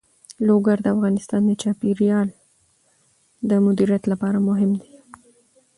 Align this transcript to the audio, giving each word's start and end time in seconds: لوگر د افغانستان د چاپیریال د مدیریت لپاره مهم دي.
لوگر 0.47 0.77
د 0.81 0.87
افغانستان 0.95 1.41
د 1.45 1.51
چاپیریال 1.61 2.27
د 3.49 3.51
مدیریت 3.65 4.03
لپاره 4.11 4.37
مهم 4.47 4.71
دي. 4.81 4.91